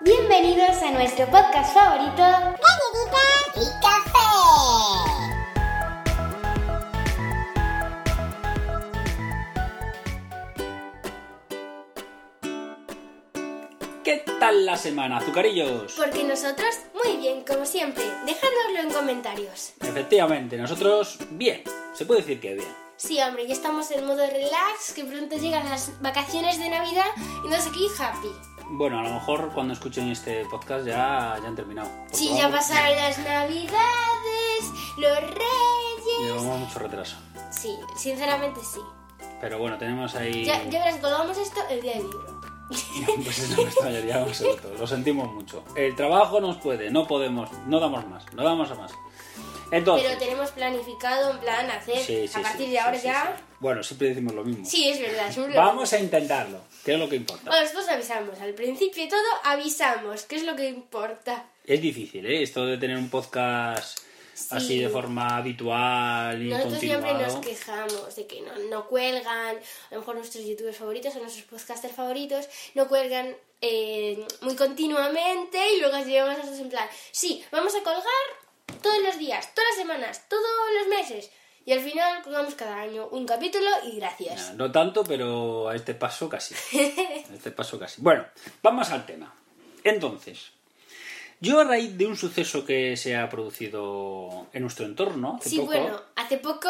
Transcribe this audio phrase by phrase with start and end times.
[0.00, 2.22] Bienvenidos a nuestro podcast favorito.
[2.22, 3.24] Galletita
[3.56, 4.18] y café.
[14.04, 15.94] ¿Qué tal la semana, azucarillos?
[15.96, 18.04] Porque nosotros, muy bien, como siempre.
[18.26, 19.72] Dejádnoslo en comentarios.
[19.80, 21.64] Efectivamente, nosotros bien.
[21.94, 22.87] Se puede decir que bien.
[22.98, 27.06] Sí, hombre, ya estamos en modo relax, que pronto llegan las vacaciones de Navidad
[27.44, 28.28] y nos aquí happy.
[28.70, 31.88] Bueno, a lo mejor cuando escuchen este podcast ya, ya han terminado.
[32.12, 34.64] Sí, ya vamos- pasaron las Navidades,
[34.98, 36.20] los Reyes.
[36.20, 37.16] Llevamos mucho retraso.
[37.52, 38.80] Sí, sinceramente sí.
[39.40, 40.44] Pero bueno, tenemos ahí...
[40.44, 42.40] Ya, ya verás, cuando hagamos esto, el día del libro.
[43.24, 44.68] Pues eso me extrañaría absoluto.
[44.78, 45.64] Lo sentimos mucho.
[45.76, 48.92] El trabajo nos puede, no podemos, no damos más, no damos a más.
[49.70, 50.06] Entonces...
[50.08, 53.44] Pero tenemos planificado, en plan, hacer Sí, sí, a partir sí, de ahora ya.
[53.60, 54.64] Bueno, siempre decimos lo mismo.
[54.64, 55.34] Sí, es verdad.
[55.36, 57.44] lo- Vamos a intentarlo, que es lo que importa.
[57.50, 58.38] Bueno, nosotros avisamos.
[58.40, 60.22] Al principio de todo, avisamos.
[60.22, 61.44] ¿Qué es lo que importa?
[61.64, 62.42] Es difícil, ¿eh?
[62.42, 63.98] Esto de tener un podcast
[64.52, 64.78] así Sí.
[64.78, 69.98] de forma habitual y Nosotros siempre nos quejamos de que no, no cuelgan, a lo
[69.98, 75.98] mejor nuestros youtubers favoritos o nuestros podcasters favoritos no cuelgan eh, muy continuamente y luego
[76.04, 78.04] llegamos nosotros en plan, sí, vamos a colgar
[78.82, 80.44] todos los días, todas las semanas, todos
[80.78, 81.30] los meses.
[81.64, 84.52] Y al final colgamos cada año un capítulo y gracias.
[84.52, 86.54] No, no tanto, pero a este paso casi.
[86.54, 88.00] A este paso casi.
[88.00, 88.24] Bueno,
[88.62, 89.34] vamos al tema.
[89.84, 90.52] Entonces,
[91.40, 95.58] yo a raíz de un suceso que se ha producido en nuestro entorno, hace Sí,
[95.58, 96.68] poco, bueno, hace poco,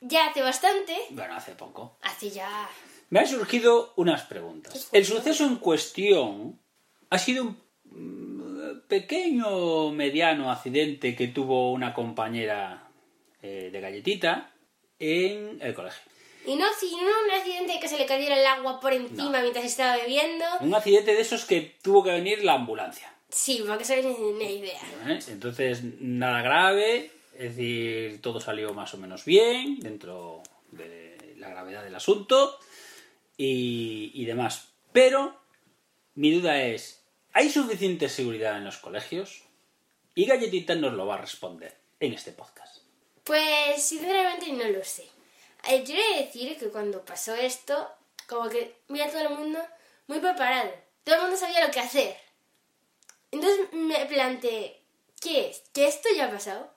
[0.00, 2.68] ya hace bastante, bueno, hace poco, hace ya...
[3.08, 4.88] me han surgido unas preguntas.
[4.92, 6.60] El suceso en cuestión
[7.08, 8.39] ha sido un
[8.88, 12.88] pequeño, mediano accidente que tuvo una compañera
[13.42, 14.52] eh, de galletita
[14.98, 16.02] en el colegio.
[16.46, 19.64] Y no, si no un accidente que se le cayera el agua por encima mientras
[19.64, 20.44] estaba bebiendo.
[20.60, 23.12] Un accidente de esos que tuvo que venir la ambulancia.
[23.28, 24.80] Sí, para que se hagan una idea.
[25.06, 25.18] ¿eh?
[25.28, 31.84] Entonces, nada grave, es decir, todo salió más o menos bien dentro de la gravedad
[31.84, 32.58] del asunto
[33.36, 34.72] y, y demás.
[34.92, 35.38] Pero
[36.14, 36.99] mi duda es,
[37.32, 39.42] ¿hay suficiente seguridad en los colegios?
[40.14, 42.78] Y Galletita nos lo va a responder en este podcast.
[43.24, 45.06] Pues sinceramente no lo sé.
[45.68, 47.88] Eh, Yo he de decir que cuando pasó esto,
[48.26, 49.58] como que vi a todo el mundo
[50.06, 50.72] muy preparado.
[51.04, 52.16] Todo el mundo sabía lo que hacer.
[53.30, 54.80] Entonces me planteé,
[55.20, 55.62] ¿qué es?
[55.72, 56.72] ¿Que esto ya ha pasado?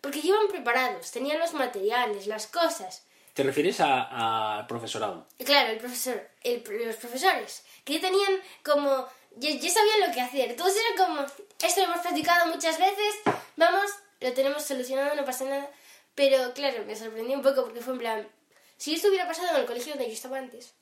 [0.00, 3.04] Porque iban preparados, tenían los materiales, las cosas.
[3.32, 5.26] ¿Te refieres a- al profesorado?
[5.44, 10.20] Claro, el profesor, el- los profesores, que ya tenían como, ya, ya sabían lo que
[10.20, 10.56] hacer.
[10.56, 11.20] Todos eran como,
[11.66, 13.14] esto lo hemos practicado muchas veces,
[13.56, 13.90] vamos,
[14.20, 15.68] lo tenemos solucionado, no pasa nada.
[16.14, 18.28] Pero claro, me sorprendió un poco porque fue en plan,
[18.76, 20.74] si esto hubiera pasado en el colegio donde yo estaba antes,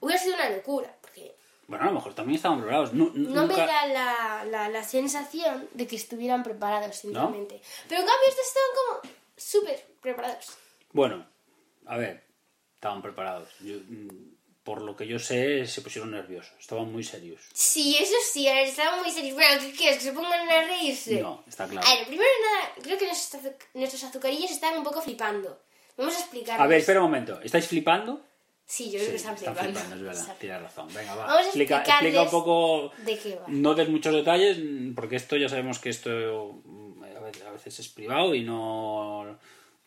[0.00, 1.34] hubiera sido una locura, porque
[1.66, 2.92] Bueno, a lo mejor también estaban preparados.
[2.92, 7.60] Nu- no nunca- me da la, la, la sensación de que estuvieran preparados, sinceramente.
[7.88, 8.70] Pero en cambio estos estaban
[9.02, 10.46] como súper preparados.
[10.92, 11.26] Bueno,
[11.86, 12.24] a ver,
[12.74, 13.48] estaban preparados.
[13.60, 14.35] Yo, mm,
[14.66, 17.40] por lo que yo sé, se pusieron nerviosos, estaban muy serios.
[17.54, 19.34] Sí, eso sí, estaban muy serios.
[19.34, 19.98] Bueno, ¿qué quieres?
[19.98, 21.20] ¿Que se pongan a reírse?
[21.22, 21.86] No, está claro.
[21.86, 23.42] A ver, primero nada, creo que nuestros,
[23.74, 25.62] nuestros azucarillos están un poco flipando.
[25.96, 26.60] Vamos a explicar.
[26.60, 28.20] A ver, espera un momento, ¿estáis flipando?
[28.66, 29.80] Sí, yo creo Sí, que están están flipando.
[29.80, 30.88] flipando, es verdad, tienes razón.
[30.92, 31.26] Venga, va.
[31.26, 32.92] Vamos a explica, explica un poco.
[32.98, 33.44] de qué va.
[33.46, 34.58] No des muchos detalles,
[34.96, 36.10] porque esto ya sabemos que esto
[36.64, 37.04] mm,
[37.46, 39.38] a veces es privado y no,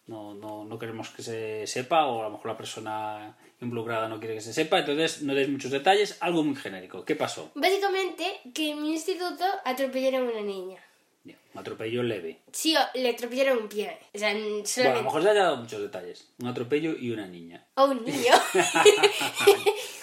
[0.08, 4.20] no, no, no queremos que se sepa, o a lo mejor la persona involucrada no
[4.20, 7.04] quiere que se sepa, entonces no des muchos detalles, algo muy genérico.
[7.06, 7.52] ¿Qué pasó?
[7.56, 10.82] Básicamente, que en mi instituto atropellaron a una niña.
[11.26, 12.40] Ya, Un atropello leve.
[12.54, 13.98] Sí, o- le atropellaron un pie.
[14.14, 16.28] O sea, Bueno, a lo mejor se haya dado muchos detalles.
[16.40, 17.66] Un atropello y una niña.
[17.76, 18.34] O un niño.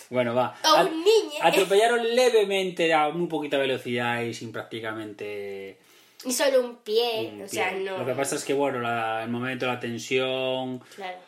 [0.09, 0.57] Bueno, va.
[0.63, 1.41] A un niño.
[1.43, 5.79] Atropellaron levemente a muy poquita velocidad y sin prácticamente...
[6.25, 7.31] y solo un pie.
[7.35, 7.81] un o sea, pie.
[7.81, 7.99] no.
[7.99, 11.19] Lo que pasa es que, bueno, la- el momento, la tensión, Claro.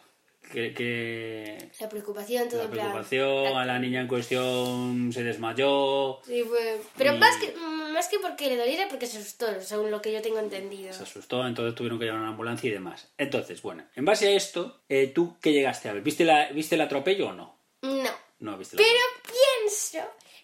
[0.52, 2.86] Que, que La preocupación, todo la plan.
[2.86, 8.08] preocupación, a la niña en cuestión se desmayó, Sí, fue- Pero Y- más, que, más
[8.08, 10.92] que porque le doliera, porque se asustó, según lo que yo tengo entendido.
[10.92, 13.08] se asustó, entonces tuvieron que llevar a una ambulancia y demás.
[13.18, 16.02] Entonces, bueno, en base a esto, eh, ¿tú qué llegaste a ver?
[16.02, 17.58] ¿Viste, la, ¿Viste el atropello o no?
[17.82, 18.10] No.
[18.40, 19.98] No viste el Pero pienso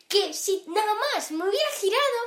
[0.08, 2.18] que si nada más me hubiera girado,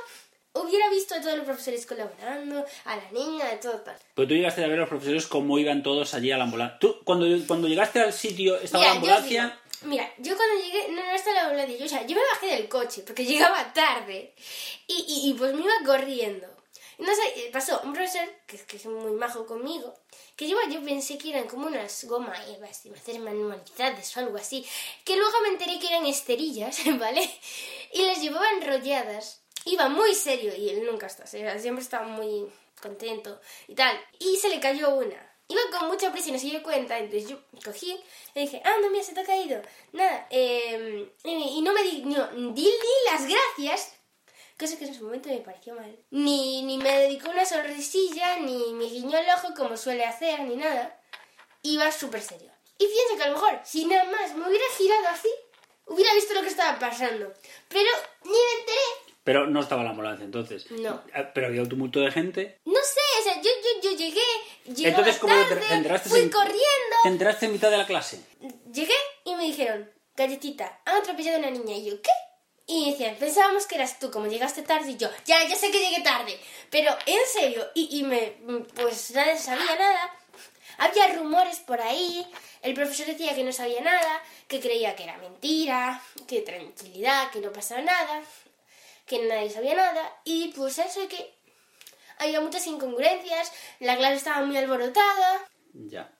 [0.52, 3.96] hubiera visto a todos los profesores colaborando, a la niña, de todo tal.
[4.14, 6.78] Pero tú llegaste a ver a los profesores cómo iban todos allí a la ambulancia.
[6.78, 9.42] ¿Tú, cuando, cuando llegaste al sitio, estaba Mira, la yo ambulancia?
[9.44, 12.22] digo, mira, yo cuando llegué, no, no estaba la ambulancia, yo, o sea, yo me
[12.34, 14.34] bajé del coche porque llegaba tarde
[14.86, 16.46] y, y, y pues me iba corriendo.
[16.98, 19.94] Entonces eh, pasó un profesor, que, que es muy majo conmigo,
[20.34, 24.36] que yo, yo pensé que eran como unas goma evas de hacer manualidades o algo
[24.36, 24.66] así,
[25.04, 27.30] que luego me enteré que eran esterillas, ¿vale?
[27.92, 29.42] Y las llevaba enrolladas.
[29.68, 32.46] Iba muy serio y él nunca está, o sea, siempre estaba muy
[32.80, 33.98] contento y tal.
[34.18, 35.24] Y se le cayó una.
[35.46, 37.98] Iba con mucha prisa y no se dio cuenta, entonces yo cogí
[38.34, 39.60] y dije, ah, no, mira, se te ha caído.
[39.92, 43.94] Nada, eh, y no me di, no, di, di las gracias,
[44.58, 45.98] cosa que en su momento me pareció mal.
[46.10, 50.56] Ni, ni me dedicó una sonrisilla, ni me guiñó el ojo como suele hacer, ni
[50.56, 51.00] nada.
[51.62, 52.52] Iba súper serio.
[52.78, 55.30] Y pienso que a lo mejor, si nada más me hubiera girado así,
[55.86, 57.32] hubiera visto lo que estaba pasando.
[57.68, 57.90] Pero
[58.24, 59.07] ni me enteré.
[59.28, 60.70] Pero no estaba la ambulancia entonces.
[60.70, 61.02] No.
[61.14, 62.58] Eh, Pero había un tumulto de gente.
[62.64, 63.50] No sé, o sea, yo,
[63.82, 66.08] yo, yo llegué, Entonces, ¿cómo tarde, te enteraste?
[66.08, 66.96] fui en- corriendo.
[67.02, 68.22] Te enteraste en mitad de la clase.
[68.72, 68.94] Llegué
[69.26, 71.76] y me dijeron, galletita, han atropellado a una niña.
[71.76, 72.10] Y yo, ¿qué?
[72.66, 74.92] Y decían, pensábamos que eras tú, como llegaste tarde.
[74.92, 76.40] Y yo, ya, ya sé que llegué tarde.
[76.70, 78.32] Pero, en serio, y, y me,
[78.76, 80.10] pues nadie sabía nada.
[80.78, 82.26] Había rumores por ahí.
[82.62, 87.40] El profesor decía que no sabía nada, que creía que era mentira, que tranquilidad, que
[87.40, 88.22] no pasaba nada,
[89.08, 90.12] que nadie sabía nada.
[90.24, 91.34] Y pues eso es que
[92.18, 95.46] había muchas incongruencias, la clase estaba muy alborotada.
[95.72, 96.10] Ya.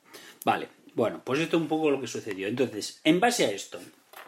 [0.45, 0.69] Vale.
[0.95, 2.49] Bueno, pues esto es un poco lo que sucedió.
[2.49, 3.81] Entonces, en base a esto,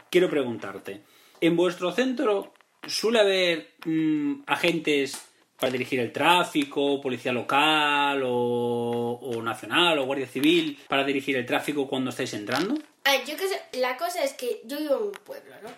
[0.08, 1.02] quiero preguntarte,
[1.40, 2.52] ¿en vuestro centro
[2.86, 5.20] suele haber mm, agentes
[5.58, 11.44] para dirigir el tráfico, policía local o, o nacional o guardia civil para dirigir el
[11.44, 12.74] tráfico cuando estáis entrando?
[13.04, 15.70] A ver, yo que sé, la cosa es que yo vivo en un pueblo, ¿no?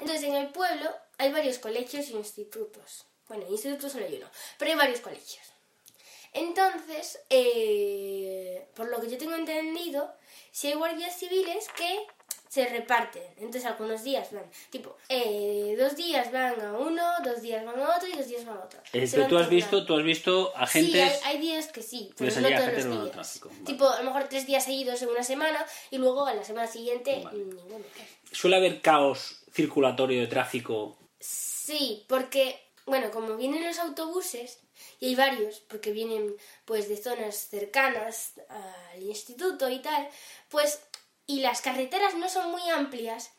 [0.00, 3.04] Entonces, en el pueblo hay varios colegios e institutos.
[3.28, 4.28] Bueno, institutos solo hay uno,
[4.58, 5.46] pero hay varios colegios.
[6.32, 10.12] Entonces, eh, por lo que yo tengo entendido,
[10.50, 12.06] si hay guardias civiles que
[12.48, 13.22] se reparten.
[13.36, 17.96] Entonces, algunos días van, tipo, eh, dos días van a uno, dos días van a
[17.96, 18.80] otro y dos días van a otro.
[18.92, 20.92] Eh, pero tú has visto, tú has visto agentes...
[20.92, 23.12] Sí, hay, hay días que sí, pero Les no todos los días.
[23.12, 23.64] tráfico, vale.
[23.64, 26.68] Tipo, a lo mejor tres días seguidos en una semana y luego a la semana
[26.68, 27.38] siguiente Vale.
[27.38, 27.84] ninguno.
[28.30, 30.96] Suele haber caos circulatorio de tráfico.
[31.24, 34.58] Sí, porque, bueno, como vienen los autobuses,
[35.00, 36.36] y hay varios, porque vienen
[36.66, 38.32] pues de zonas cercanas
[38.92, 40.06] al instituto y tal,
[40.50, 40.82] pues,
[41.26, 43.32] y las carreteras no son muy amplias,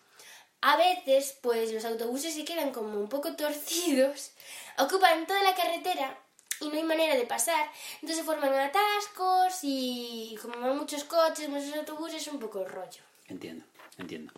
[0.62, 4.31] a veces pues los autobuses se quedan como un poco torcidos,
[4.80, 6.20] ocupan toda la carretera
[6.62, 11.48] y no hay manera de pasar, entonces se forman atascos y como van muchos coches,
[11.50, 13.04] muchos autobuses, es un poco rollo.
[13.28, 13.64] Entiendo,
[14.00, 14.34] entiendo.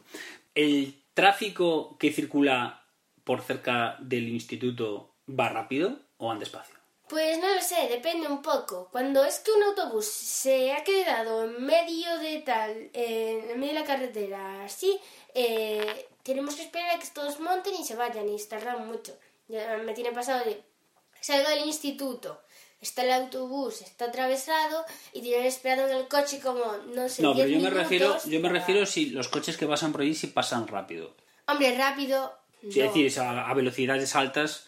[0.54, 2.84] ¿El tráfico que circula
[3.28, 6.76] por cerca del instituto va rápido o van despacio?
[7.10, 8.88] Pues no lo sé, depende un poco.
[8.92, 13.74] Cuando es que un autobús se ha quedado en medio de tal, eh, en medio
[13.74, 14.98] de la carretera, así,
[15.34, 19.18] eh, tenemos que esperar a que todos monten y se vayan y tardan mucho.
[19.50, 20.64] Ya me tiene pasado de
[21.20, 22.42] salgo del instituto,
[22.82, 26.64] está el autobús, está atravesado y tienen esperado en el coche como,
[26.94, 29.68] no sé, No, pero 10 yo me refiero, yo me refiero si los coches que
[29.68, 31.16] pasan por ahí si pasan rápido.
[31.48, 32.47] Hombre, rápido.
[32.63, 32.83] Es no.
[32.83, 34.68] decir, a, a velocidades altas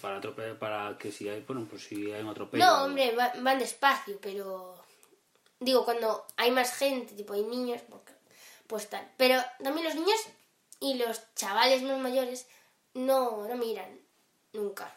[0.00, 2.64] para atrope- para que si hay, bueno, pues si hay un atropello.
[2.64, 4.76] No, hombre, va- van despacio, pero
[5.60, 8.12] digo, cuando hay más gente, tipo hay niños, porque-
[8.66, 9.08] pues tal.
[9.16, 10.18] Pero también los niños
[10.80, 12.46] y los chavales más mayores
[12.94, 14.00] no, no miran
[14.52, 14.92] nunca.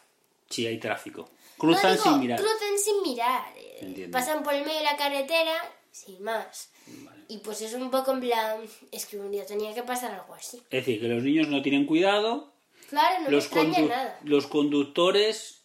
[0.48, 1.30] Si hay tráfico.
[1.56, 2.40] Cruzan No, digo, sin mirar.
[2.40, 3.52] Cruzan sin mirar.
[3.56, 4.16] eh, Entiendo.
[4.18, 5.54] Pasan por el medio de la carretera
[5.92, 6.70] sin más.
[6.86, 7.19] Vale.
[7.30, 8.60] Y pues es un poco en plan,
[8.90, 10.56] es que un día tenía que pasar algo así.
[10.70, 12.52] Es decir, que los niños no tienen cuidado,
[12.88, 14.20] Claro, no los, me extraña condu- nada.
[14.24, 15.56] los conductores,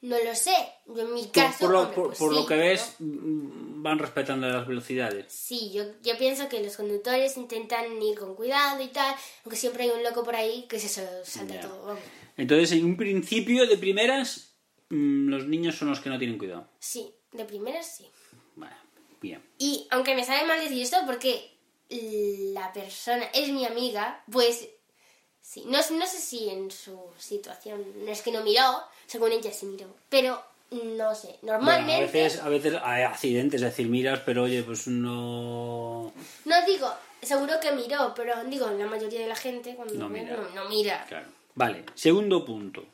[0.00, 0.52] No lo sé.
[0.88, 1.58] Yo en mi caso.
[1.66, 5.32] por lo, por- pues por lo que ves, mm, van respetando las velocidades.
[5.32, 9.84] Sí, yo, yo pienso que los conductores intentan ir con cuidado y tal, aunque siempre
[9.84, 11.60] hay un loco por ahí que se salta Ya.
[11.60, 11.86] todo.
[11.86, 12.02] vamos.
[12.36, 14.56] Entonces, en un principio, de primeras,
[14.88, 16.66] mm, los niños son los que no tienen cuidado.
[16.80, 18.08] Sí, de primeras sí.
[19.22, 19.42] Bien.
[19.58, 21.50] Y aunque me sabe mal decir esto porque
[21.88, 24.68] la persona es mi amiga, pues
[25.40, 29.52] sí, no, no sé si en su situación, no es que no miró, según ella
[29.52, 31.94] sí miró, pero no sé, Bueno, normalmente...
[31.94, 36.12] a veces, a veces hay accidentes, es decir, miras, pero oye, pues no...
[36.46, 40.34] No digo, seguro que miró, pero digo, la mayoría de la gente cuando No mira.
[40.36, 41.04] no, no mira.
[41.06, 41.28] Claro.
[41.54, 42.86] Vale, segundo punto.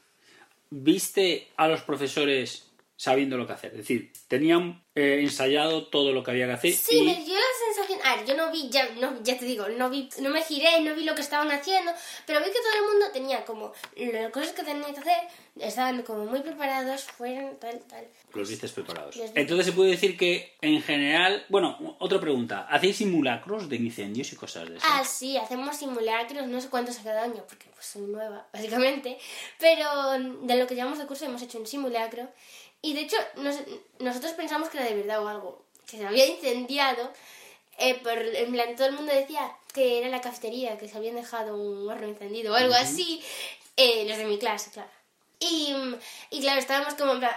[0.70, 2.67] ¿Viste a los profesores
[2.98, 3.70] sabiendo lo que hacer?
[3.70, 7.04] Es decir, tenían eh, ensayado todo lo que había que hacer Sí, y...
[7.04, 8.04] me dio la haciendo...
[8.04, 10.80] A ver, yo no vi, ya, no, ya te digo, no vi, no me giré,
[10.80, 11.92] no vi lo que estaban haciendo,
[12.26, 15.28] pero vi que todo el mundo tenía como las cosas que tenían que hacer,
[15.60, 18.08] estaban como muy preparados, fueron tal, tal.
[18.34, 19.14] Los viste preparados.
[19.14, 19.30] Los.
[19.36, 21.46] Entonces se puede decir que en general...
[21.48, 22.66] Bueno, otra pregunta.
[22.68, 24.86] ¿Hacéis simulacros de incendios y cosas de eso?
[24.90, 29.16] Ah, sí, hacemos simulacros, no sé cuántos a cada año, porque pues soy nueva, básicamente,
[29.60, 29.86] pero
[30.42, 32.28] de lo que llevamos de curso hemos hecho un simulacro
[32.82, 33.60] y de hecho nos-
[33.98, 37.12] nosotros pensamos que era de verdad o algo, que se había incendiado,
[37.78, 41.14] eh, por, en plan todo el mundo decía que era la cafetería, que se habían
[41.16, 43.22] dejado un horno encendido o algo así,
[43.76, 44.90] eh, los de mi clase, claro.
[45.40, 45.72] Y,
[46.30, 47.36] y claro, estábamos como en plan,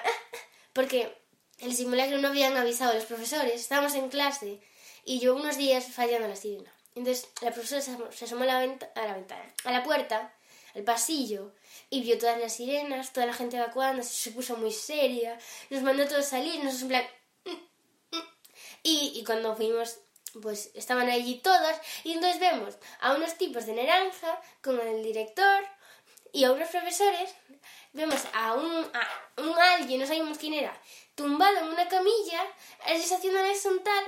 [0.74, 1.16] porque
[1.60, 4.60] el simulacro no habían avisado a los profesores, estábamos en clase
[5.06, 6.72] y yo unos días fallando la sirena.
[6.96, 9.84] Entonces la profesora se asomó, se asomó a, la venta- a la ventana, a la
[9.84, 10.34] puerta,
[10.76, 11.52] al pasillo,
[11.90, 15.38] y vio todas las sirenas, toda la gente evacuando, se puso muy seria,
[15.70, 17.06] nos mandó a todos salir, nos en plan...
[17.46, 18.24] "Mm, mm".
[18.84, 20.00] Y, y cuando fuimos,
[20.42, 25.64] pues estaban allí todos, y entonces vemos a unos tipos de naranja con el director
[26.34, 27.36] y a unos profesores,
[27.94, 30.74] vemos a un, a un alguien, no sabemos quién era,
[31.16, 32.42] tumbado en una camilla,
[32.88, 34.06] ellos haciéndoles un tal,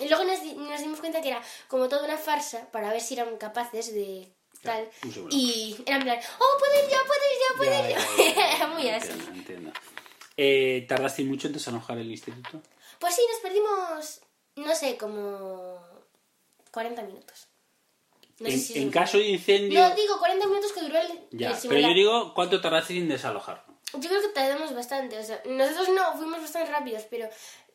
[0.00, 3.14] y luego nos, nos dimos cuenta que era como toda una farsa para ver si
[3.14, 4.88] eran capaces de tal.
[5.30, 9.10] Y era en plan, oh, puedes ya, puedes ya, puedes ya, Era muy así.
[9.32, 9.72] Entiendo.
[10.36, 12.62] Eh, ¿Tardaste mucho en desalojar el instituto?
[12.98, 14.20] Pues sí, nos perdimos,
[14.56, 15.78] no sé, como
[16.70, 17.48] 40 minutos.
[18.38, 19.80] No sé en si en caso de incendio...
[19.80, 23.08] No, digo 40 minutos que duró el, ya, el pero yo digo, ¿cuánto tardaste en
[23.08, 23.70] desalojarlo?
[23.94, 27.28] Yo creo que tardamos bastante, o sea, nosotros no, fuimos bastante rápidos, pero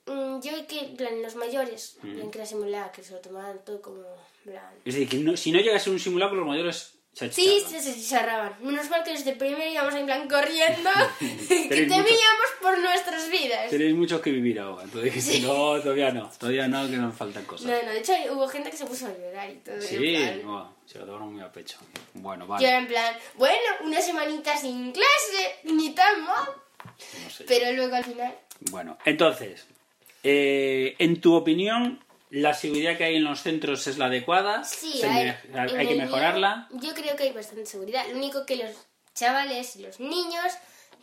[0.07, 3.81] yo vi que, plan, los mayores, en plan, que era simulacro, se lo tomaban todo
[3.81, 4.03] como,
[4.43, 4.73] plan...
[4.85, 7.79] Es decir, que no- si no llega a un simulacro, los mayores se Sí, se,
[7.81, 8.57] se chicharraban.
[8.61, 13.69] Menos mal que desde primero íbamos en plan corriendo, que temíamos mucho- por nuestras vidas.
[13.69, 14.83] Tenéis mucho que vivir ahora.
[14.83, 17.67] Entonces dijiste, no, todavía no, todavía no, que nos faltan cosas.
[17.67, 19.81] No, no, de hecho hubo gente que se puso a llorar y todo.
[19.81, 21.77] sí, plan- se lo tomaron muy a pecho.
[22.15, 22.67] Bueno, Yo vale.
[22.67, 26.45] era en plan, bueno, una semanita sin clase, ni tan mal.
[27.23, 27.45] no sé.
[27.47, 28.35] Pero luego al final...
[28.71, 29.65] Bueno, entonces,
[30.27, 34.63] eh, en tu opinión, ¿la seguridad que hay en los centros es la adecuada?
[34.63, 36.67] Sí, Se hay el que mío, mejorarla.
[36.71, 38.05] Yo creo que hay bastante seguridad.
[38.09, 38.71] Lo único que los
[39.13, 40.51] chavales y los niños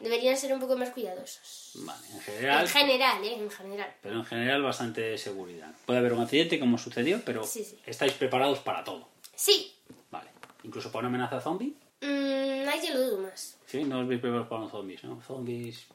[0.00, 1.71] deberían ser un poco más cuidadosos.
[1.76, 2.61] Vale, en general.
[2.62, 3.35] En general, ¿eh?
[3.35, 3.95] En general.
[4.02, 5.73] Pero en general bastante seguridad.
[5.87, 7.79] Puede haber un accidente como sucedió, pero Sí, sí.
[7.87, 9.09] estáis preparados para todo.
[9.37, 9.73] Sí,
[10.11, 10.29] Vale.
[10.64, 11.75] Incluso para una amenaza zombie.
[12.00, 13.57] mm, ahí yo lo dudo más.
[13.67, 15.23] Sí, no os veis preparados para los zombies, ¿no?
[15.23, 15.87] Zombies,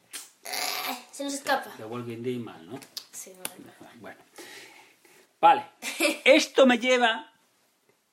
[0.43, 1.69] Eh, se nos escapa.
[1.77, 2.79] The Walking Dead, mal, ¿no?
[3.27, 3.33] Sí.
[3.99, 4.17] Bueno.
[5.39, 5.63] Vale.
[6.23, 7.31] Esto me lleva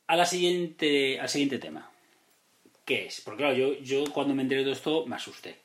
[0.06, 1.90] a la siguiente, al siguiente tema.
[2.84, 3.20] ¿Qué es?
[3.22, 5.56] Porque claro, yo, yo cuando me enteré de todo esto me asusté.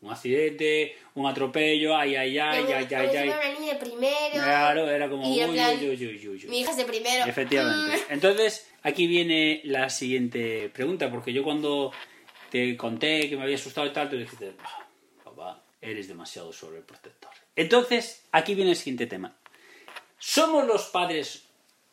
[0.00, 3.28] Un accidente, un atropello, ay, ay, ay, ay, ay, ay.
[3.28, 4.32] una niña primero.
[4.32, 6.46] Claro, era como uy, plan, uy, uy.
[6.48, 7.24] Mi hija es de primero.
[7.24, 8.02] Efectivamente.
[8.08, 11.92] Entonces, aquí viene la siguiente pregunta, porque yo cuando
[12.50, 14.88] te conté que me había asustado y tal, tú dijiste, "Ah,
[15.22, 17.30] papá, eres demasiado sobreprotector.
[17.56, 19.36] Entonces, aquí viene el siguiente tema.
[20.18, 21.44] ¿Somos los padres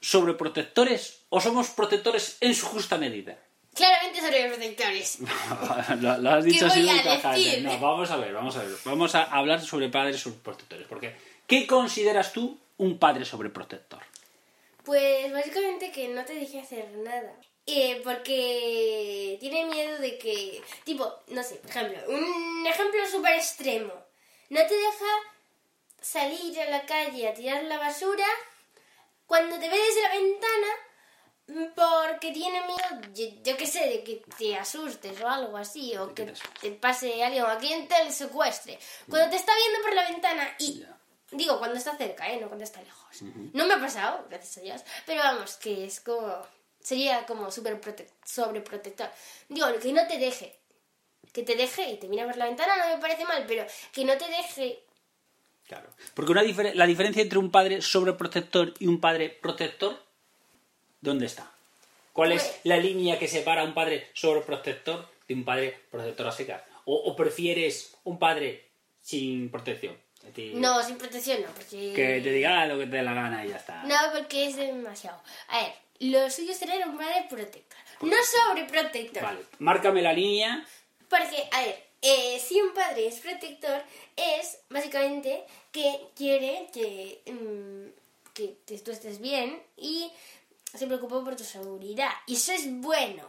[0.01, 3.37] sobreprotectores o somos protectores en su justa medida?
[3.73, 5.19] Claramente sobre los protectores.
[6.01, 7.61] lo, lo has dicho ¿Qué así muy?
[7.61, 8.71] No, vamos a ver, vamos a ver.
[8.85, 10.87] Vamos a hablar sobre padres sobreprotectores.
[10.87, 11.15] Porque,
[11.47, 14.01] ¿qué consideras tú un padre sobreprotector?
[14.83, 17.33] Pues básicamente que no te deje hacer nada.
[17.65, 23.93] Eh, porque tiene miedo de que, tipo, no sé, por ejemplo, un ejemplo súper extremo.
[24.49, 25.05] No te deja
[26.01, 28.25] salir a la calle a tirar la basura
[29.25, 30.67] cuando te ve desde la ventana
[31.47, 35.95] mm, porque tiene miedo, yo, yo qué sé, de que te asustes o algo así,
[35.97, 38.79] o que te pase alguien o a quien te secuestre.
[39.07, 40.83] Cuando te está viendo por la ventana y.
[41.31, 42.39] Digo, cuando está cerca, ¿eh?
[42.41, 43.21] No cuando está lejos.
[43.53, 44.81] No me ha pasado, gracias a Dios.
[45.05, 46.41] Pero vamos, que es como...
[46.81, 47.79] Sería como super
[48.25, 49.09] sobreprotector.
[49.47, 50.59] Digo, que no te deje.
[51.31, 54.05] Que te deje y te mira por la ventana no me parece mal, pero que
[54.05, 54.83] no te deje...
[55.69, 55.87] Claro.
[56.15, 60.03] Porque una difer- la diferencia entre un padre sobreprotector y un padre protector,
[60.99, 61.49] ¿dónde está?
[62.11, 66.27] ¿Cuál es Pues- la línea que separa a un padre sobreprotector de un padre protector
[66.27, 66.63] a secas?
[66.85, 68.65] ¿O, o prefieres un padre
[69.01, 69.95] sin protección?
[70.35, 71.93] Es No, sin protección no, porque...
[71.95, 73.83] Que te diga lo que te dé la gana y ya está.
[73.83, 75.21] No, porque es demasiado.
[75.49, 77.77] A ver, lo suyo sería un padre protector.
[78.01, 79.21] No sobreprotector.
[79.23, 80.65] Vale, márcame la línea.
[81.09, 83.83] Porque, a ver, eh, si un padre es protector,
[84.15, 90.11] es básicamente que quiere que, mm, que tú estés bien y
[90.73, 92.11] se preocupa por tu seguridad.
[92.27, 93.23] Y eso es bueno.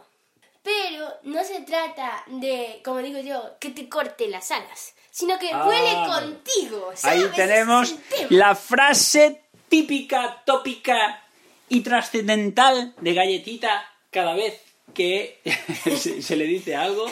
[0.63, 5.49] Pero no se trata de, como digo yo, que te corte las alas, sino que
[5.51, 6.93] Ah, vuele contigo.
[7.01, 7.95] Ahí tenemos
[8.29, 11.23] la frase típica, tópica
[11.67, 14.61] y trascendental de galletita cada vez
[14.93, 15.39] que
[15.97, 17.07] se, se le dice algo.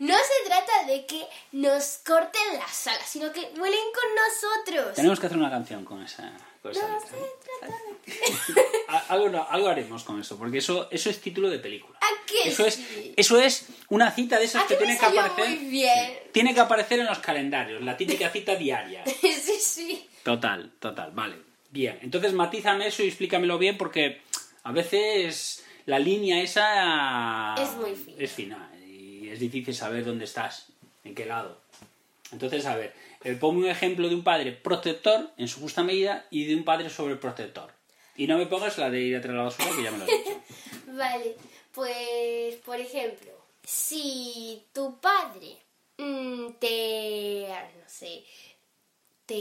[0.00, 4.94] No se trata de que nos corten las alas, sino que vuelen con nosotros.
[4.96, 7.30] Tenemos que hacer una canción con esa, con esa No letra, se ¿eh?
[7.60, 8.62] trata de...
[9.08, 11.96] Algo, no- algo haremos con eso, porque eso, eso es título de película.
[12.00, 13.14] ¿A qué Eso es, sí?
[13.16, 15.48] eso es una cita de esas ¿A que tiene que aparecer.
[15.48, 16.18] muy bien?
[16.32, 19.04] Tiene que aparecer en los calendarios, la típica cita diaria.
[19.20, 20.08] sí, sí.
[20.24, 21.36] Total, total, vale.
[21.70, 24.22] Bien, entonces matízame eso y explícamelo bien porque
[24.64, 28.16] a veces la línea esa Es muy fina.
[28.18, 28.70] es fina
[29.32, 30.66] es difícil saber dónde estás,
[31.04, 31.60] en qué lado.
[32.32, 32.94] Entonces, a ver,
[33.24, 36.64] eh, ponme un ejemplo de un padre protector en su justa medida y de un
[36.64, 37.72] padre sobreprotector.
[38.16, 40.04] Y no me pongas la de ir a traer la basura que ya me lo
[40.04, 40.40] has dicho.
[40.96, 41.36] Vale,
[41.72, 43.32] pues, por ejemplo,
[43.64, 45.56] si tu padre
[45.98, 48.24] mm, te, no sé,
[49.26, 49.34] te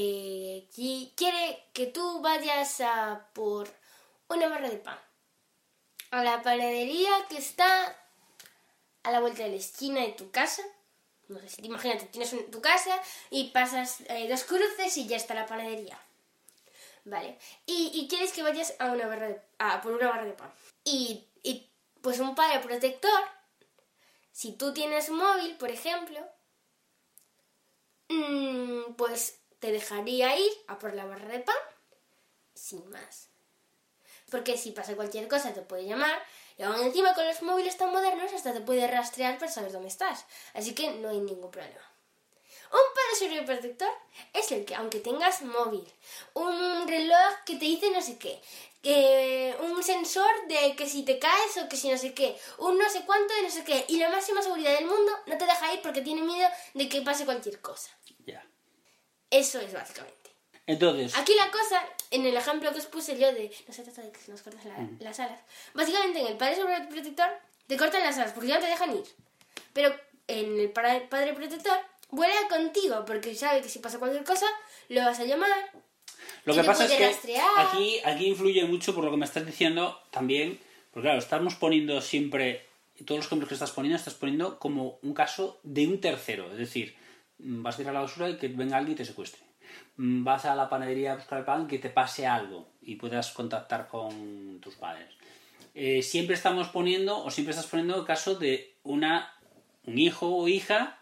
[0.75, 3.67] qui- quiere que tú vayas a por
[4.29, 4.98] una barra de pan
[6.12, 7.96] a la panadería que está
[9.03, 10.62] a la vuelta de la esquina de tu casa.
[11.27, 15.34] No sé imagínate, tienes un- tu casa y pasas eh, dos cruces y ya está
[15.36, 16.00] la panadería.
[17.06, 17.38] Vale.
[17.65, 20.51] Y, y quieres que vayas a una barra de, a por una barra de pan.
[20.84, 21.70] Y, y,
[22.01, 23.20] pues un padre protector,
[24.32, 26.20] si tú tienes móvil, por ejemplo,
[28.10, 31.56] mm, pues te dejaría ir a por la barra de pan
[32.53, 33.29] sin más.
[34.29, 36.22] Porque si pasa cualquier cosa te puede llamar
[36.60, 39.88] y aún encima con los móviles tan modernos hasta te puede rastrear para saber dónde
[39.88, 40.25] estás.
[40.54, 41.80] Así que no hay ningún problema.
[42.72, 43.89] Un padre sobreprotector
[44.34, 45.88] es el que, aunque tengas móvil,
[46.34, 48.42] un reloj que te dice no sé qué,
[48.84, 52.78] que un sensor de que si te caes o que si no sé qué, un
[52.78, 55.46] no sé cuánto de no sé qué, y la máxima seguridad del mundo no te
[55.46, 57.89] deja ir porque tiene miedo de que pase cualquier cosa.
[58.25, 58.46] Ya.
[59.32, 60.18] Eso es básicamente.
[60.69, 64.03] Entonces, Aquí la cosa, en el ejemplo que os puse yo de no se trata
[64.03, 65.39] de que se nos corten la- las alas,
[65.73, 67.27] básicamente en el padre sobreprotector
[67.65, 69.03] te cortan las alas porque ya no te dejan ir.
[69.73, 69.89] Pero
[70.27, 71.75] en el padre protector
[72.11, 74.45] vuela contigo porque sabe que si pasa cualquier cosa
[74.89, 75.49] lo vas a llamar.
[76.45, 77.49] Lo que pasa es que rastrear.
[77.57, 80.59] aquí, aquí influye mucho por lo que me estás diciendo también,
[80.91, 82.67] porque claro, estamos poniendo siempre,
[83.05, 86.57] todos los ejemplos que estás poniendo, estás poniendo como un caso de un tercero, es
[86.59, 86.95] decir,
[87.39, 89.41] mm, vas a ir a la basura y que venga alguien y te secuestre.
[90.00, 93.32] Mm, Vas a la panadería a buscar el pan que te pase algo y puedas
[93.32, 95.10] contactar con tus padres.
[95.75, 99.34] Eh, siempre estamos poniendo, o siempre estás poniendo el caso de una,
[99.86, 101.01] un hijo o hija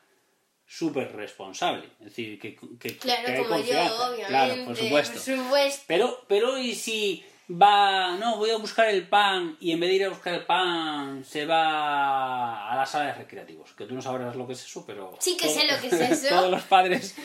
[0.66, 1.90] súper responsable.
[2.00, 4.26] Es decir, que, que, Claro, que hay como yo, obviamente.
[4.26, 5.14] Claro, por supuesto.
[5.14, 5.84] Por supuesto.
[5.88, 9.96] Pero, pero ¿y si va, no, voy a buscar el pan y en vez de
[9.96, 13.74] ir a buscar el pan se va a la sala de recreativos?
[13.74, 15.16] Que tú no sabrás lo que es eso, pero...
[15.20, 15.94] Sí que sé lo que es
[16.26, 16.30] eso.
[16.30, 17.16] todos los padres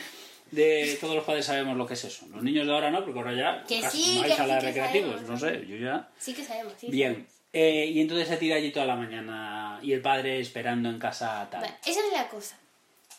[0.53, 2.27] de todos los padres sabemos lo que es eso.
[2.27, 4.59] Los niños de ahora no, porque ahora ya Que casi sí, no hay que sala
[4.59, 5.11] sí de recreativos.
[5.15, 6.09] sabemos, No sé, yo ya...
[6.17, 6.87] Sí que sabemos, sí.
[6.89, 7.27] Bien.
[7.51, 11.47] Eh, y entonces se tira allí toda la mañana y el padre esperando en casa
[11.51, 11.63] tal.
[11.85, 12.57] Esa es la cosa.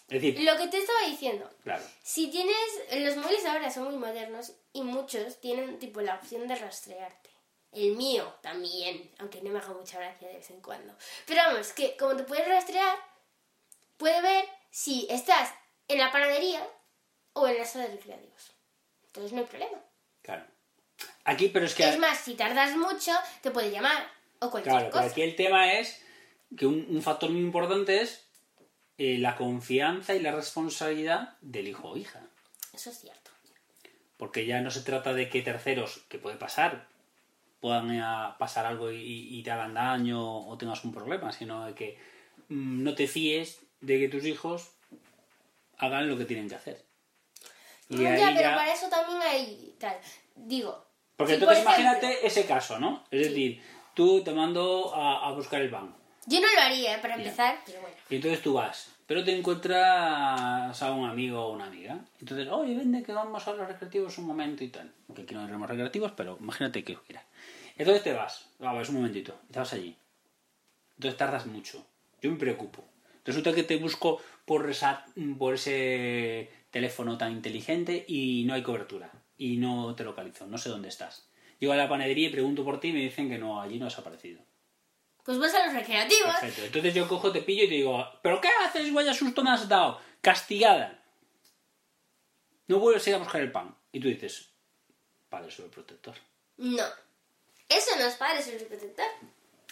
[0.09, 1.83] Es decir, Lo que te estaba diciendo, claro.
[2.03, 2.57] Si tienes.
[2.99, 7.31] Los móviles ahora son muy modernos y muchos tienen tipo la opción de rastrearte.
[7.73, 10.95] El mío también, aunque no me haga mucha gracia de vez en cuando.
[11.27, 12.97] Pero vamos, que como te puedes rastrear,
[13.97, 15.53] puede ver si estás
[15.89, 16.61] en la panadería
[17.35, 18.53] o en la sala de recreativos.
[19.07, 19.79] Entonces no hay problema.
[20.23, 20.45] Claro.
[21.25, 21.89] Aquí, pero es que...
[21.89, 24.09] Es más, si tardas mucho, te puede llamar
[24.41, 25.05] o cualquier Claro, cosa.
[25.05, 26.03] aquí el tema es
[26.57, 28.27] que un, un factor muy importante es
[28.99, 32.21] eh, la confianza y la responsabilidad del hijo o hija.
[32.73, 33.31] Eso es cierto.
[34.17, 36.87] Porque ya no se trata de que terceros, que puede pasar,
[37.61, 41.67] puedan eh, a pasar algo y, y te hagan daño o tengas un problema, sino
[41.67, 41.99] de que
[42.49, 44.71] mm, no te fíes de que tus hijos
[45.79, 46.85] hagan lo que tienen que hacer.
[47.95, 49.97] Y No, ya, pero ya- para eso también hay tal.
[50.37, 50.85] Digo.
[51.17, 53.05] Porque si, entonces por ejemplo, imagínate ese caso, ¿no?
[53.11, 53.63] Es decir,
[53.95, 55.95] tú te mando a, a buscar el pan.
[56.27, 57.97] Yo no lo haría, eh, para empezar, pero bueno.
[58.11, 61.99] Y entonces tú vas, pero te encuentras a un amigo o una amiga.
[62.21, 64.91] Entonces, oye, vende que vamos a los recreativos un momento y tal.
[65.15, 67.23] Que aquí no tenemos recreativos, pero imagínate que hubiera.
[67.77, 69.97] Entonces te vas, vamos, un momentito, y te vas allí.
[70.97, 71.85] Entonces tardas mucho.
[72.23, 72.85] Yo me preocupo.
[73.25, 75.05] Resulta que te busco por, esa,
[75.39, 79.13] por ese teléfono tan inteligente y no hay cobertura.
[79.39, 81.29] Y no te localizo, no sé dónde estás.
[81.61, 83.87] Llego a la panadería y pregunto por ti y me dicen que no, allí no
[83.87, 84.43] has aparecido.
[85.25, 86.33] Pues vas a los recreativos.
[86.41, 86.65] Perfecto.
[86.65, 88.93] Entonces yo cojo, te pillo y te digo, ¿pero qué haces?
[88.93, 90.01] Vaya susto me has dado.
[90.21, 91.01] Castigada.
[92.67, 93.73] No vuelves a ir a buscar el pan.
[93.93, 94.51] Y tú dices,
[95.29, 96.17] padre sobreprotector.
[96.57, 96.85] No.
[97.69, 99.07] Eso no es padre sobreprotector.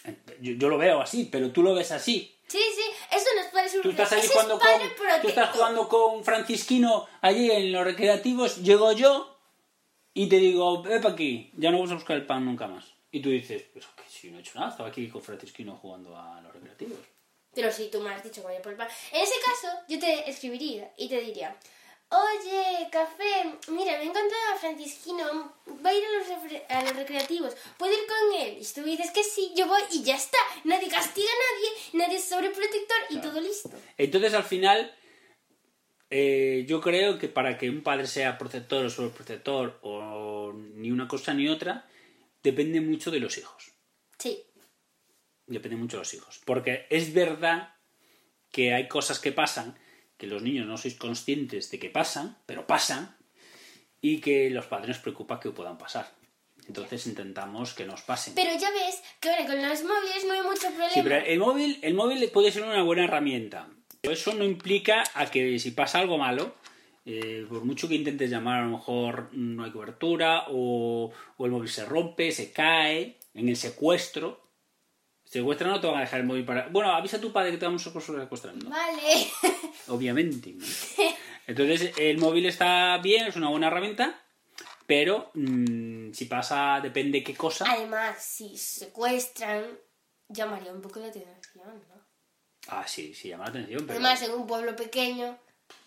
[0.05, 2.33] Eh, Yo, yo lo veo así, pero tú lo ves así.
[2.47, 3.41] Sí, sí, eso no
[3.81, 8.57] Tú estás jugando es con, tú estás jugando con Francisquino allí en los recreativos.
[8.57, 9.37] Llego yo
[10.13, 11.51] y te digo, ve para aquí.
[11.55, 12.85] Ya no vas a buscar el pan nunca más.
[13.11, 16.17] Y tú dices, pues que si no he hecho nada, estaba aquí con Francisquino jugando
[16.17, 16.97] a los recreativos.
[17.53, 18.87] Pero si tú me has dicho que vaya por el pan.
[19.11, 21.55] En ese caso, yo te escribiría y te diría:
[22.13, 26.95] Oye, café, mira, me he encontrado a Francisquino, va a ir a los, a los
[26.95, 28.57] recreativos, ¿puedo ir con él?
[28.59, 30.37] Y si tú dices que sí, yo voy y ya está.
[30.63, 33.71] Nadie castiga a nadie, nadie es sobreprotector y todo listo.
[33.97, 34.93] Entonces, al final,
[36.11, 41.07] eh, yo creo que para que un padre sea protector o sobreprotector o ni una
[41.07, 41.87] cosa ni otra,
[42.43, 43.71] depende mucho de los hijos.
[44.19, 44.43] Sí,
[45.45, 46.41] Depende mucho de los hijos.
[46.45, 47.75] Porque es verdad
[48.51, 49.77] que hay cosas que pasan,
[50.23, 53.11] que los niños no sois conscientes de que pasan, pero pasan,
[53.99, 56.15] y que los padres nos preocupa que puedan pasar.
[56.65, 58.33] Entonces intentamos que nos pasen.
[58.33, 60.93] pero ya ves que ahora con los móviles no hay mucho problema.
[60.93, 63.67] Sí, pero el móvil, el móvil puede ser una buena herramienta.
[63.99, 66.55] Pero eso no implica a que si pasa algo malo,
[67.05, 71.51] eh, por mucho que intentes llamar, a lo mejor no hay cobertura, o, o el
[71.51, 74.42] móvil se rompe, se cae, en el secuestro.
[75.33, 76.67] Secuestra no te van a dejar el móvil para.
[76.67, 78.53] Bueno, avisa a tu padre que te vamos a secuestrar.
[78.53, 78.69] ¿no?
[78.69, 79.31] Vale.
[79.87, 80.51] Obviamente.
[80.51, 80.63] ¿no?
[81.47, 84.21] Entonces, el móvil está bien, es una buena herramienta,
[84.85, 87.65] pero mm, si pasa, depende qué cosa.
[87.67, 89.65] Además, si secuestran,
[90.29, 92.05] llamaría un poco la atención, ¿no?
[92.67, 93.93] Ah, sí, sí, llama la atención, pero.
[93.93, 95.39] Además, en un pueblo pequeño,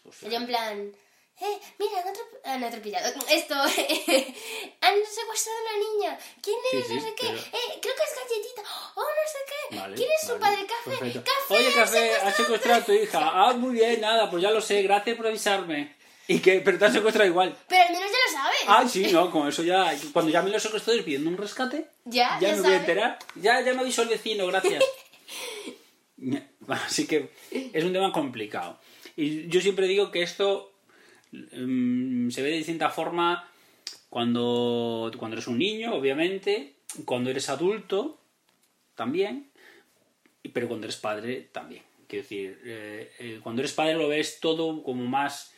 [0.02, 0.92] pues, sería en plan...
[1.38, 3.12] Eh, mira, han, atrap- han atropellado.
[3.30, 3.54] Esto,
[4.80, 6.18] han secuestrado a una niña.
[6.42, 6.86] ¿Quién Sí, es?
[6.88, 7.26] sí, no sé qué.
[7.26, 8.62] pero- Eh, creo que es galletita.
[8.94, 9.76] Oh, no sé qué.
[9.76, 10.66] Vale, ¿Quién es su vale, padre?
[10.66, 10.90] Café.
[10.98, 11.22] perfecto.
[11.24, 11.54] Café.
[11.54, 13.30] Oye, Café, secuestrado has secuestrado a tu hija.
[13.34, 15.94] Ah, muy bien, nada, pues ya lo sé, gracias por avisarme.
[16.28, 16.60] ¿Y qué?
[16.60, 17.56] Pero te has secuestrado igual.
[17.68, 18.58] Pero al menos ya lo sabes.
[18.66, 19.94] Ah, sí, no, con eso ya.
[20.12, 23.18] Cuando llamen los secuestradores pidiendo un rescate, Ya, ya ya me voy a enterar.
[23.36, 24.82] Ya, ya me avisó el vecino, gracias.
[26.68, 28.80] Así que es un tema complicado.
[29.16, 30.72] Y yo siempre digo que esto
[31.52, 33.48] mm, se ve de distinta forma
[34.08, 38.20] cuando, cuando eres un niño, obviamente, cuando eres adulto,
[38.94, 39.50] también,
[40.52, 41.82] pero cuando eres padre, también.
[42.08, 45.52] Quiero decir, eh, eh, cuando eres padre lo ves todo como más,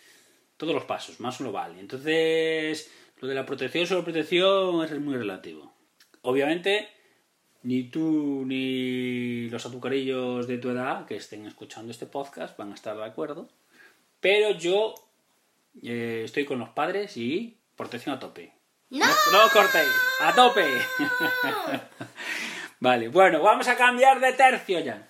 [0.57, 1.75] todos los pasos, más global.
[1.77, 5.73] Y Entonces, lo de la protección sobre protección es muy relativo.
[6.23, 6.89] Obviamente,
[7.63, 12.75] ni tú ni los azucarillos de tu edad que estén escuchando este podcast van a
[12.75, 13.49] estar de acuerdo.
[14.21, 14.95] Pero yo
[15.83, 18.53] eh, estoy con los padres y protección a tope.
[18.91, 19.07] ¡No!
[19.07, 19.89] No cortéis,
[20.21, 20.65] a tope.
[22.81, 25.09] vale, bueno, vamos a cambiar de tercio ya.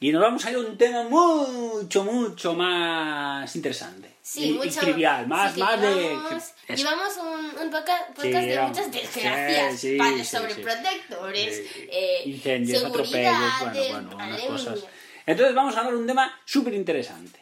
[0.00, 4.10] Y nos vamos a ir a un tema mucho, mucho más interesante.
[4.20, 4.80] Sí, y, y mucho.
[4.80, 6.76] trivial, más, sí, más llevamos, de...
[6.76, 9.80] Llevamos un, un poca- podcast de muchas desgracias.
[9.80, 14.84] Sí, padres sobreprotectores, eh, Incendios, atropellos, bueno, bueno, unas cosas.
[15.24, 17.38] Entonces vamos a hablar de un tema súper interesante.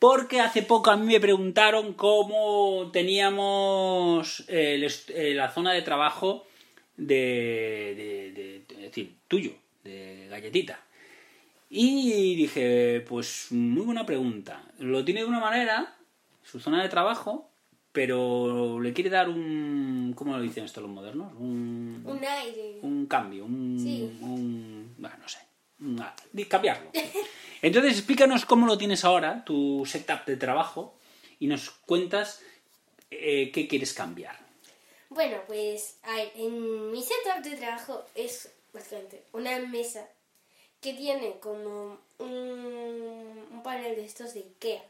[0.00, 5.82] Porque hace poco a mí me preguntaron cómo teníamos el est- eh, la zona de
[5.82, 6.46] trabajo
[6.96, 7.94] de,
[8.34, 9.52] de- de- decir, tuyo,
[9.84, 10.80] de galletita.
[11.68, 14.64] Y dije, pues muy buena pregunta.
[14.78, 15.94] Lo tiene de una manera,
[16.42, 17.50] su zona de trabajo,
[17.92, 20.14] pero le quiere dar un...
[20.16, 21.32] ¿Cómo lo dicen esto los modernos?
[21.38, 22.78] Un, Un aire.
[22.82, 24.10] un cambio, un, Sí.
[24.22, 25.38] un- bueno, no sé,
[26.48, 26.90] cambiarlo.
[27.62, 30.94] Entonces explícanos cómo lo tienes ahora, tu setup de trabajo,
[31.38, 32.40] y nos cuentas
[33.10, 34.38] eh, qué quieres cambiar.
[35.08, 40.08] Bueno, pues a ver, en mi setup de trabajo es básicamente una mesa
[40.80, 44.82] que tiene como un, un panel de estos de Ikea,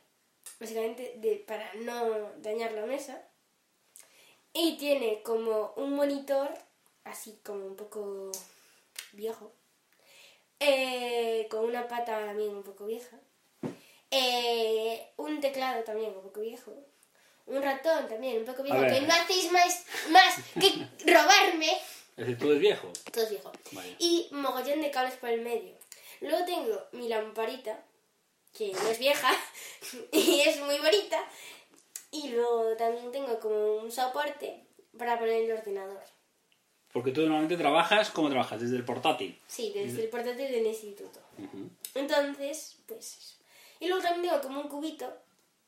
[0.60, 3.22] básicamente de, para no dañar la mesa,
[4.52, 6.52] y tiene como un monitor,
[7.04, 8.30] así como un poco
[9.12, 9.52] viejo,
[10.60, 13.18] eh, con una pata también un poco vieja,
[14.10, 16.72] eh, un teclado también un poco viejo,
[17.46, 21.72] un ratón también un poco viejo, que no hacéis más, más que robarme.
[22.16, 22.92] Es decir, tú eres viejo.
[23.10, 23.52] Todo es viejo.
[23.72, 23.96] Vale.
[23.98, 25.74] Y mogollón de cables por el medio.
[26.20, 27.82] Luego tengo mi lamparita,
[28.56, 29.30] que no es vieja
[30.12, 31.24] y es muy bonita.
[32.10, 34.66] Y luego también tengo como un soporte
[34.98, 36.02] para poner el ordenador.
[36.92, 38.60] Porque tú normalmente trabajas, ¿cómo trabajas?
[38.60, 39.38] Desde el portátil.
[39.46, 41.20] Sí, desde el portátil del instituto.
[41.94, 43.36] Entonces, pues eso.
[43.78, 45.10] Y luego también tengo como un cubito,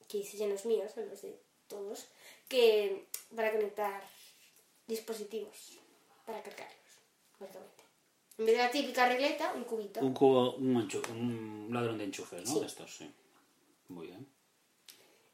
[0.08, 2.06] que ese ya no es mío, son los de todos,
[2.48, 4.02] que para conectar
[4.86, 5.78] dispositivos,
[6.26, 6.76] para cargarlos,
[7.38, 7.84] básicamente.
[8.38, 10.00] En vez de la típica regleta, un cubito.
[10.00, 12.54] Un cubo, un, un ladrón de enchufes, ¿no?
[12.54, 12.60] Sí.
[12.60, 13.14] De estos, sí.
[13.88, 14.26] Muy bien.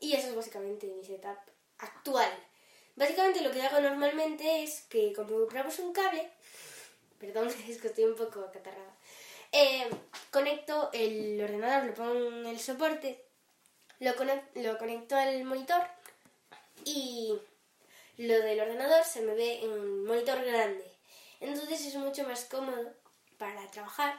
[0.01, 1.38] Y eso es básicamente mi setup
[1.79, 2.31] actual.
[3.00, 6.22] Básicamente lo que hago normalmente es que como compramos un cable,
[7.20, 8.94] perdón, es que estoy un poco acatarrada,
[9.52, 9.88] eh,
[10.37, 13.11] conecto el ordenador, lo pongo en el soporte,
[14.00, 15.82] lo, conec- lo conecto al monitor
[16.84, 17.38] y
[18.18, 20.84] lo del ordenador se me ve en un monitor grande.
[21.40, 22.92] Entonces es mucho más cómodo
[23.38, 24.12] para trabajar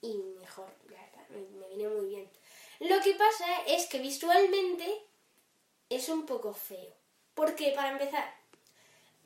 [0.00, 2.30] y mejor, la verdad, me viene muy bien.
[2.80, 4.86] Lo que pasa es que visualmente
[5.90, 6.97] es un poco feo.
[7.38, 8.24] Porque para empezar,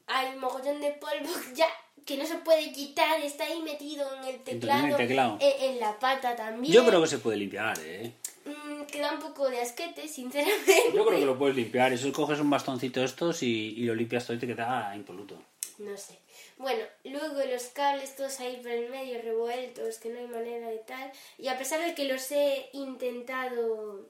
[0.07, 1.67] hay un mogollón de polvo ya
[2.05, 5.39] que no se puede quitar, está ahí metido en el teclado, el teclado.
[5.41, 6.75] En, en la pata también.
[6.75, 8.13] Yo creo que se puede limpiar, ¿eh?
[8.45, 10.75] Mm, queda un poco de asquete, sinceramente.
[10.95, 11.91] Yo creo que lo puedes limpiar.
[11.95, 15.41] Eso coges un bastoncito estos y, y lo limpias todo y te queda impoluto.
[15.79, 16.19] No sé.
[16.59, 20.79] Bueno, luego los cables todos ahí por el medio revueltos, que no hay manera de
[20.79, 21.11] tal.
[21.39, 24.07] Y a pesar de que los he intentado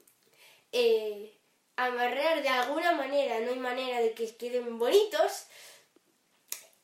[0.73, 1.33] eh,
[1.77, 5.47] amarrar de alguna manera, no hay manera de que queden bonitos.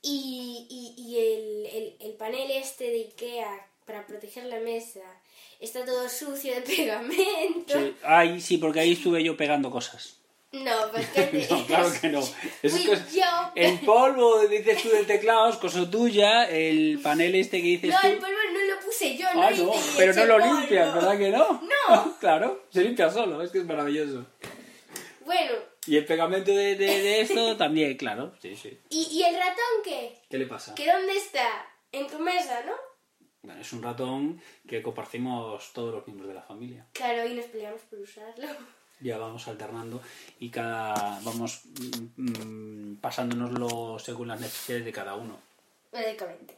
[0.01, 5.01] Y, y, y el, el, el panel este de Ikea para proteger la mesa
[5.61, 7.73] está todo sucio de pegamento.
[7.75, 7.97] Sí.
[8.05, 10.15] Ay, sí, porque ahí estuve yo pegando cosas.
[10.53, 12.21] No, pues que te- No, claro que no.
[12.63, 13.53] Es cosa- yo.
[13.57, 16.49] El polvo, dices tú del teclado, es cosa tuya.
[16.49, 18.07] El panel este que dices No, tú.
[18.07, 20.61] el polvo no lo puse yo, Ah, no, no, hice pero no lo polvo.
[20.61, 21.61] limpias, ¿verdad que no?
[21.89, 22.17] No.
[22.21, 24.25] claro, se limpia solo, es que es maravilloso.
[25.29, 25.53] Bueno,
[25.87, 28.33] Y el pegamento de, de, de esto también, claro.
[28.41, 28.81] Sí, sí.
[28.89, 30.19] ¿y, ¿y el ratón qué?
[30.31, 30.75] ¿Qué le pasa?
[30.75, 31.67] ¿Que dónde está?
[31.93, 32.73] En tu mesa, ¿no?
[33.43, 36.87] Bueno, es un ratón que compartimos todos los miembros de la familia.
[36.95, 38.49] Claro, y nos peleamos por usarlo.
[39.01, 40.01] Ya vamos alternando
[40.41, 41.61] y cada vamos
[42.17, 45.39] mm, mm, pasándonoslo según las necesidades de cada uno.
[45.93, 46.57] Básicamente.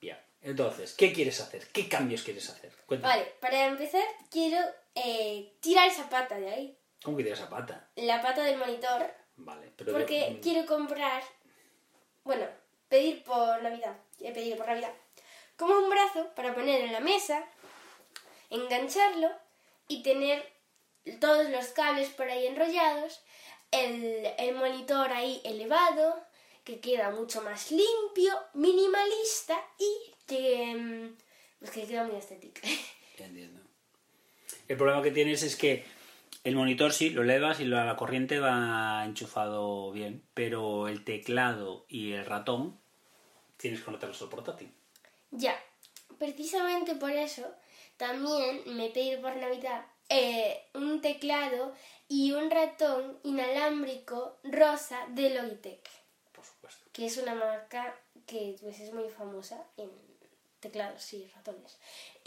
[0.00, 0.16] Bien.
[0.42, 1.66] Entonces, ¿qué quieres hacer?
[1.72, 2.70] ¿Qué cambios quieres hacer?
[2.86, 3.14] Cuéntame.
[3.14, 4.58] Vale, para empezar quiero
[4.94, 6.78] eh, tirar esa pata de ahí.
[7.06, 7.88] ¿Cómo que tiras esa pata?
[7.94, 9.08] La pata del monitor.
[9.36, 11.22] Vale, pero Porque mm, quiero comprar...
[12.24, 12.48] Bueno,
[12.88, 13.96] pedir por Navidad.
[14.18, 14.92] He pedido por Navidad.
[15.56, 17.44] Como un brazo para poner en la mesa,
[18.50, 19.30] engancharlo
[19.86, 20.52] y tener
[21.20, 23.22] todos los cables por ahí enrollados,
[23.70, 26.20] el, el monitor ahí elevado,
[26.64, 31.16] que queda mucho más limpio, minimalista y que, mm,
[31.60, 32.62] pues que queda muy estético.
[33.18, 33.60] entiendo.
[34.66, 35.94] El problema que tienes es que
[36.46, 41.84] el monitor sí lo elevas y la la corriente va enchufado bien, pero el teclado
[41.88, 42.78] y el ratón
[43.56, 44.72] tienes que conectarlos al portátil.
[45.32, 45.60] Ya,
[46.20, 47.52] precisamente por eso
[47.96, 51.74] también me he pedido por Navidad eh, un teclado
[52.08, 55.90] y un ratón inalámbrico rosa de Logitech,
[56.32, 56.84] Por supuesto.
[56.92, 57.92] que es una marca
[58.24, 59.90] que pues, es muy famosa en
[60.60, 61.76] teclados y ratones.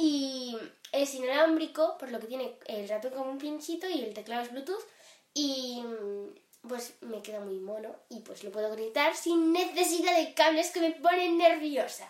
[0.01, 0.57] Y
[0.93, 4.51] es inalámbrico, por lo que tiene el ratón como un pinchito y el teclado es
[4.51, 4.85] Bluetooth.
[5.33, 10.33] Y mm, pues me queda muy mono y pues lo puedo conectar sin necesidad de
[10.33, 12.07] cables que me ponen nerviosa.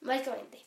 [0.00, 0.58] Básicamente.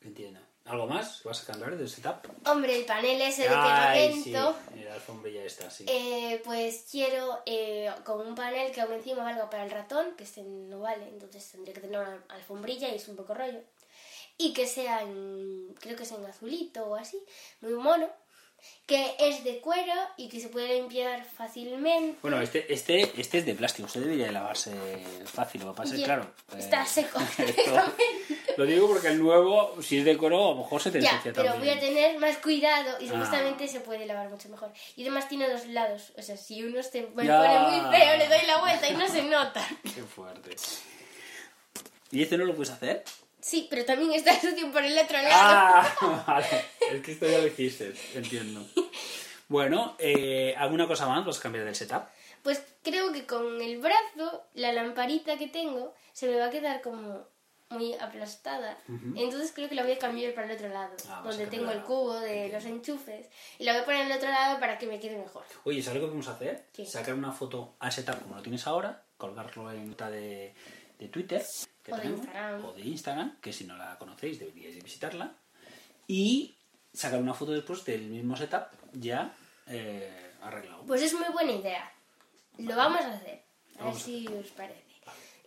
[0.00, 0.38] Entiendo.
[0.64, 1.22] ¿Algo más?
[1.24, 2.26] ¿Vas a cambiar de setup?
[2.44, 4.32] Hombre, el panel ese de Ay, sí.
[4.32, 5.86] La alfombrilla está, sí.
[5.88, 10.24] eh, pues quiero eh, con un panel que aún encima valga para el ratón, que
[10.24, 13.60] este no vale, entonces tendría que tener una alfombrilla y es un poco rollo.
[14.38, 17.18] Y que sea en, creo que es en azulito o así,
[17.62, 18.08] muy mono,
[18.86, 22.18] que es de cuero y que se puede limpiar fácilmente.
[22.20, 24.72] Bueno, este, este, este es de plástico, usted debería de lavarse
[25.24, 26.26] fácil, lo que pasa es claro.
[26.58, 27.18] está eh, seco.
[27.38, 27.92] esto-
[28.58, 31.20] lo digo porque el nuevo, si es de cuero, a lo mejor se te ensucia
[31.32, 31.58] pero también.
[31.60, 33.10] voy a tener más cuidado y Ah.
[33.12, 34.72] supuestamente se puede lavar mucho mejor.
[34.96, 37.38] Y además tiene dos lados, o sea, si uno se me Ya.
[37.38, 39.66] pone muy feo, le doy la vuelta y no se nota.
[39.82, 40.56] Qué fuerte.
[42.10, 43.04] ¿Y este no lo puedes hacer?
[43.46, 45.30] Sí, pero también está sucio por el otro lado.
[45.32, 46.64] Ah, vale.
[46.90, 48.66] Es que esto ya lo hiciste, entiendo.
[49.46, 51.24] Bueno, eh, ¿alguna cosa más?
[51.24, 52.08] ¿Vas a cambiar del setup?
[52.42, 56.82] Pues creo que con el brazo, la lamparita que tengo, se me va a quedar
[56.82, 57.24] como
[57.70, 58.78] muy aplastada.
[59.14, 61.70] Entonces creo que la voy a cambiar para el otro lado, Ah, a donde tengo
[61.70, 63.28] el cubo de los enchufes.
[63.60, 65.44] Y la voy a poner el otro lado para que me quede mejor.
[65.62, 66.66] Oye, ¿sabes lo que vamos a hacer?
[66.72, 66.84] ¿Qué?
[66.84, 70.52] Sacar una foto al setup como lo tienes ahora, colgarlo en nota de,
[70.98, 71.44] de Twitter
[71.86, 72.64] que O de Instagram.
[72.64, 75.32] o de Instagram, que si no la conocéis deberíais de visitarla,
[76.08, 76.56] y
[76.92, 79.32] sacar una foto después del mismo setup ya
[79.68, 80.82] eh, arreglado.
[80.84, 81.92] Pues es muy buena idea.
[82.58, 83.44] Lo vamos a hacer.
[83.78, 84.84] A ver os parece.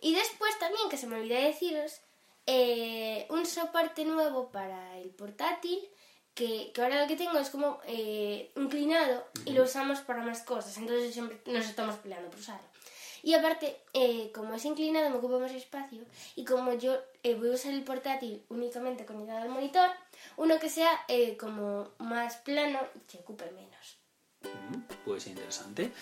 [0.00, 2.00] Y después también, que se me olvidó deciros,
[2.46, 5.78] eh, un soporte nuevo para el portátil,
[6.32, 10.42] que, que ahora lo que tengo es como eh, inclinado y lo usamos para más
[10.42, 10.78] cosas.
[10.78, 12.69] Entonces siempre nos estamos peleando por usarlo.
[13.22, 16.02] Y aparte, eh, como es inclinado, me ocupa más espacio.
[16.36, 19.88] Y como yo eh, voy a usar el portátil únicamente conectado al monitor,
[20.36, 23.98] uno que sea eh, como más plano y que ocupe menos.
[24.42, 25.92] Mm, Puede ser interesante.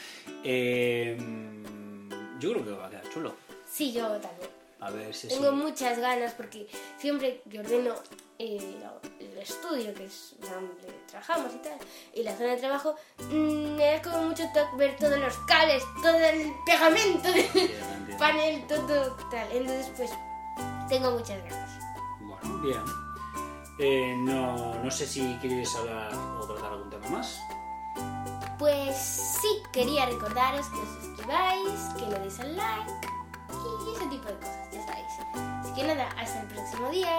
[0.44, 3.34] Mm, yo creo que va a quedar chulo.
[3.70, 4.57] Sí, yo también.
[4.80, 7.94] A ver si Tengo muchas ganas porque siempre que ordeno
[8.38, 8.76] eh,
[9.18, 11.78] el estudio, que es donde trabajamos y tal,
[12.14, 15.82] y la zona de trabajo, mm, me da como mucho toque ver todos los cables,
[16.00, 17.74] todo el pegamento del
[18.18, 19.48] panel, todo tal.
[19.50, 20.10] Entonces, pues,
[20.88, 21.70] tengo muchas ganas.
[22.20, 22.82] Bueno, bien.
[23.80, 27.40] Eh, no, no sé si queréis hablar o tratar algún tema más.
[28.58, 33.08] Pues sí, quería recordaros que os suscribáis, que le deis al like
[33.50, 35.06] y ese tipo de cosas, ya sabéis.
[35.34, 37.18] Así que nada, hasta el próximo día.